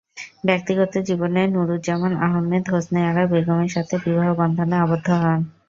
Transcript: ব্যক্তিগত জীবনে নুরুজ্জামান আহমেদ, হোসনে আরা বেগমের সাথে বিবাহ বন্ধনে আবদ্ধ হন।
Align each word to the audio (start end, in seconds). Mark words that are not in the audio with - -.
ব্যক্তিগত 0.45 0.93
জীবনে 1.07 1.41
নুরুজ্জামান 1.47 2.13
আহমেদ, 2.27 2.63
হোসনে 2.71 3.01
আরা 3.09 3.23
বেগমের 3.31 3.71
সাথে 3.75 3.95
বিবাহ 4.05 4.29
বন্ধনে 4.39 4.75
আবদ্ধ 4.77 5.07
হন। 5.21 5.39